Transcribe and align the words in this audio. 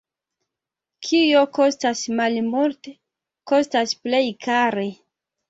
Kio 1.07 1.43
kostas 1.57 2.01
malmulte, 2.21 2.95
kostas 3.53 3.95
plej 4.09 4.25
kare. 4.49 4.89